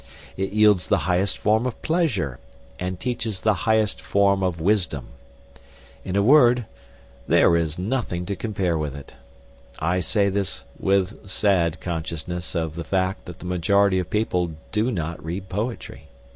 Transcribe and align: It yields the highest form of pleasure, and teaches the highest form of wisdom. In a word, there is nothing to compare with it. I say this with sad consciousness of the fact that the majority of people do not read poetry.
It 0.35 0.49
yields 0.51 0.89
the 0.89 0.97
highest 1.05 1.37
form 1.37 1.67
of 1.67 1.79
pleasure, 1.83 2.39
and 2.79 2.99
teaches 2.99 3.39
the 3.41 3.53
highest 3.69 4.01
form 4.01 4.41
of 4.41 4.59
wisdom. 4.59 5.09
In 6.03 6.15
a 6.15 6.23
word, 6.23 6.65
there 7.27 7.55
is 7.55 7.77
nothing 7.77 8.25
to 8.25 8.35
compare 8.35 8.79
with 8.79 8.95
it. 8.95 9.13
I 9.77 9.99
say 9.99 10.29
this 10.29 10.63
with 10.79 11.29
sad 11.29 11.79
consciousness 11.79 12.55
of 12.55 12.73
the 12.73 12.83
fact 12.83 13.25
that 13.25 13.37
the 13.37 13.45
majority 13.45 13.99
of 13.99 14.09
people 14.09 14.53
do 14.71 14.89
not 14.89 15.23
read 15.23 15.49
poetry. 15.49 16.07